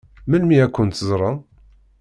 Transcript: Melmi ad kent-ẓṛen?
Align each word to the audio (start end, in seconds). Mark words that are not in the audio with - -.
Melmi 0.29 0.57
ad 0.65 0.71
kent-ẓṛen? 0.75 1.37